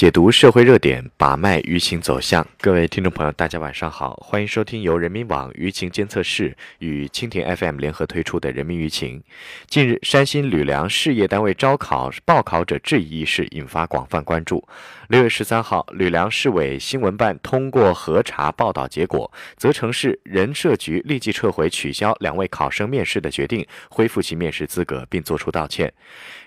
[0.00, 2.46] 解读社会热点，把脉舆情走向。
[2.58, 9.20] 各位听众朋友，大家晚上好，欢迎收听由人民网舆情监测室与蜻蜓 FM 联合推出的《人民舆情》。
[9.66, 14.66] 近日，山西吕梁事业单位招考报考者质疑一事引发广泛关注。
[15.08, 25.92] 六月十三号，吕梁市委新闻办通过核查报道结果，责成市人社局立即撤回取消两位考生面试的决定，恢复其面试资格，并作出道歉。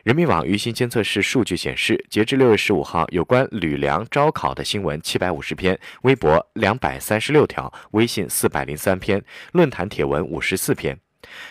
[0.01, 10.97] 人民网舆情监测室数据显示，截至六月十五号，有关吕梁招考的新闻七百五十篇，微博两百三十六条，微信四百零三篇，论坛帖文五十四篇。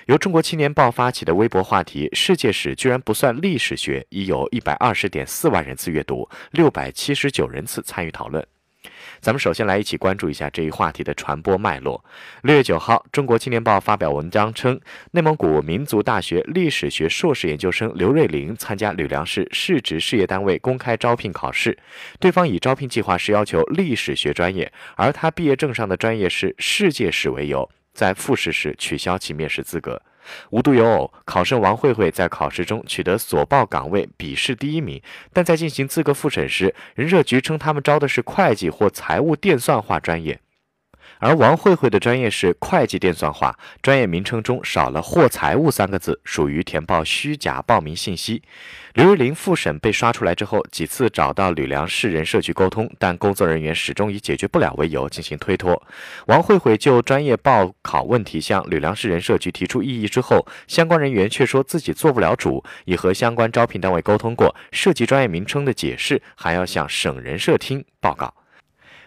[0.06, 8.46] 由中国青年报发起的微博话题“世界史居然不算历史学”已有一百二十点四万人次阅读，六百七十九人次参与讨论。
[9.22, 12.04] 咱们首先来一起关注一下这一话题的传播脉络。
[12.42, 14.80] 六月九号，中国青年报发表文章称，
[15.12, 21.78] 内蒙古民族大学历史学硕士研究生刘瑞玲参加吕梁市市直事业单位公开招聘考试，
[22.18, 30.02] 对方以招聘计划是要求历史学专业，而他毕业证上的专业是世界史为由，在复试时取消其面试资格。
[30.50, 40.40] 无独有偶，考生王慧慧在考试中取得所报岗位笔试第一名，但在进行资格复审时，人社局称他们招的是会计或财务电算化专业。
[41.22, 48.42] 而王慧慧的专业是会计电算化，专业名称中少了“或财务”三个字，属于填报虚假报名信息。
[48.94, 55.80] 刘瑞林复审被刷出来之后，几次找到吕梁市人社局沟通，但工作人员始终以解决不了为由进行推脱。
[56.26, 68.34] 王慧慧就专业报考问题向吕梁市人社局提出异议之后，相关人员却说自己做不了主，已和相关招聘单位沟通过，涉及专业名称的解释还要向省人社厅报告。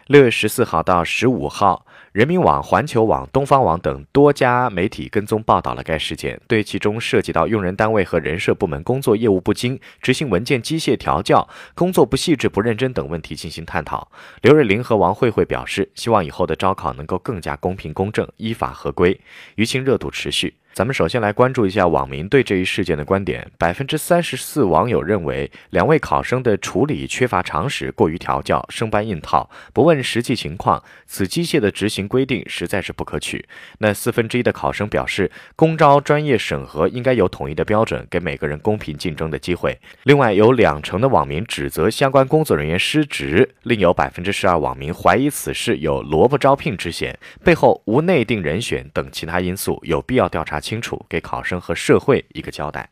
[0.07, 14.07] 六月十四号到十五号，人民网、环球网、东方网等多家媒体跟踪报道了该事件，对其中涉及到用人单位和人社部门工作业务不精、执行文件机械调教、工作不细致、不认真等问题进行探讨。
[14.43, 19.19] 刘瑞玲和王慧慧表示，希望以后的招考能够更加公平公正、依法合规。
[19.55, 20.53] 舆情热度持续。
[20.75, 23.49] 咱们首先来关注一下网民对这一事件的观点。
[23.57, 33.47] 百分之三十四网友认为，两位考生的处理缺乏常识，过于调教，生搬硬套，不问实际情况，此机械的执行规定实在是不可取。
[33.77, 39.79] 那四分之一的考生表示，公招专业审核应该有统一的标准，给每个人公平竞争的机会。
[40.03, 50.61] 另外，有两成的网民指责相关工作人员失职，另有百分之十二网民怀疑此事有萝卜招聘之嫌，背后无内定人选等其他因素，有必要调查。
[50.65, 52.89] 清楚，给考生和社会一个交代。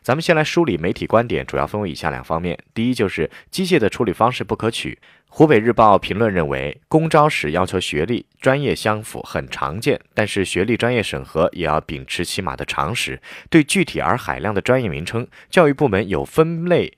[0.00, 4.96] 咱们先来梳理媒体观点，主要分为以下两方面：第一，就是机械的处理方式不可取。
[5.28, 13.20] 湖北日报评论认为，公招时要求学历专业相符很常见，但是学历专业审核也要秉持起码的常识。
[13.50, 16.96] 对具体而海量的专业名称，教育部门有分类。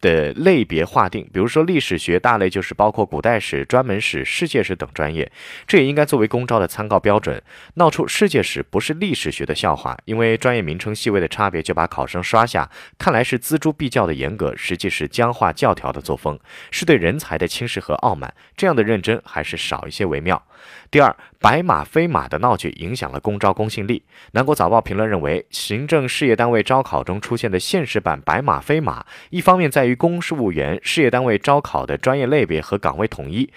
[0.00, 5.30] 的类别划定，比如说历史学大类就是包括古代史、专门史、世界史等专业，
[5.66, 7.42] 这也应该作为公招的参考标准。
[7.74, 16.38] 闹出世界史不是历史学的笑话，因为专业名称细微的差别就把考生刷下，看来是锱铢必较的严格，实际是僵化教条的作风，
[16.70, 18.32] 是对人才的轻视和傲慢。
[18.56, 20.42] 这样的认真还是少一些为妙。
[20.90, 24.02] 第二，白马非马的闹剧影响了公招公信力。
[24.32, 33.50] 南国早报评论认为，行政事业单位招考中出现的现实版白马非马，一方面在于公事务员事业单位招考的专业类别和岗位统一。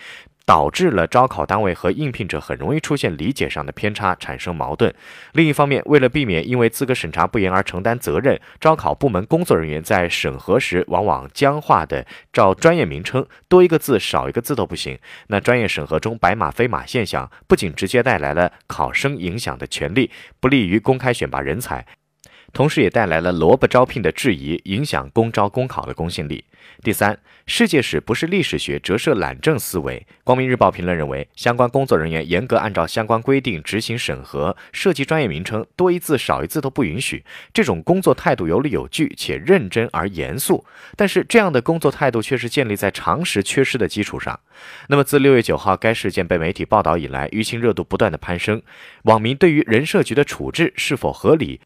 [0.45, 4.93] 导致了招考单位和应聘者很容易出现理解上的偏差，产生矛盾。
[5.31, 14.99] 另一方面，为了避免因为资格审查不严而承担责任，招考部门工作人员在审核时往往僵化的照专业名称，多一个字少一个字都不行。
[15.27, 21.85] 那专业审核中白马非马现象，不仅直接带来了考生影响的权利，不利于公开选拔人才。
[22.53, 26.45] 同时也带来了萝卜招聘的质疑，影响公招公考的公信力。
[26.83, 30.05] 第三，世界史不是历史学，折射懒政思维。
[30.23, 37.25] 光明日报评论认为，相关工作人员严格按照相关规定执行审核，涉及专业名称，多一字少一字都不允许。
[37.51, 40.63] 这种工作态度有理有据且认真而严肃，
[40.95, 44.39] 但是这样的工作态度却是建立在常识缺失的基础上。
[44.89, 48.61] 那么，自六月九号该事件被媒体报道以来，舆情热度不断的攀升，
[49.03, 51.59] 网民对于人社局的处置是否合理？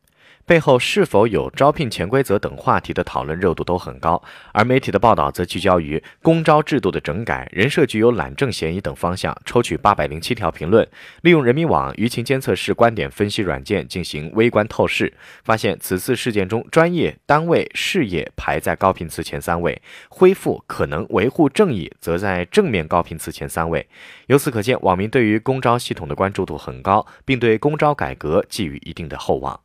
[0.48, 4.24] 背后是否有招聘潜规则等话题的讨论热度都很高，
[4.54, 10.88] 而媒体的报道则聚焦于公招制度的整改、人社局有懒政嫌疑等方向，抽取八百零七条评论，
[11.22, 15.12] 利用人民网舆情监测室观点分析软件进行微观透视，
[15.44, 23.86] 发现此次事件中专业、单位、事业排在高频词前三位，恢复可能维护正义则在正面高频词前三位。
[24.28, 29.60] 由此可见，网民对于公招系统的关注度很高，并对公招改革寄予一定的厚望。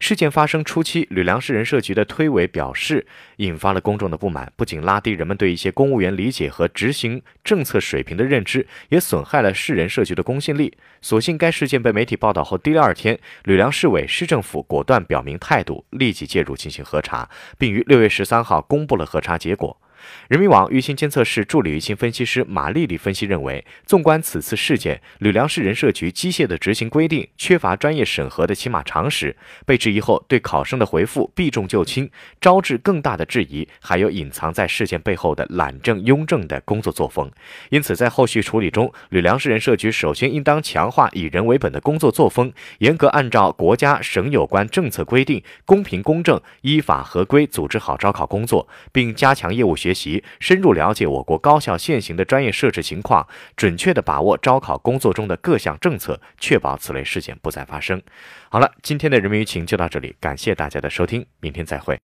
[0.00, 3.06] 事件发生初期，吕梁市人社局的推诿表示，
[3.36, 10.76] 引发了公众的不满，不仅拉低人们对一些公务员理解和执行政策水平的认知，也损害了市人社局的公信力。
[11.00, 17.28] 所幸该事件被媒体报道后，第二天，吕梁市委、市政府果断表明态度，立即介入进行核查，
[17.58, 19.80] 并于六月十三号公布了核查结果。
[20.28, 29.36] 人民网舆情监测室助理舆情分析师马丽丽分析认为，纵观此次事件，吕梁市人社局机械的执行规定，缺乏专业审核的起码常识。
[29.64, 32.10] 被质疑后，对考生的回复避重就轻，
[32.40, 33.66] 招致更大的质疑。
[33.80, 37.30] 还有隐藏在事件背后的懒政庸政的工作作风。
[37.70, 49.93] 因此，在后续处理中，吕梁市人社局首先应当强化以人为本的工作作风，严格按照国家省有关政策规定，公平公正、依法合规组织好招考工作，并加强业务学。
[49.94, 53.26] 习深入了解我国高校现行的专业设置情况，
[53.56, 58.02] 准确的把握招考工作中的各项政策，确保此类事件不再发生。
[58.50, 61.92] 好了，今天的人民舆情就到这里，感谢大家的收听，明天再会。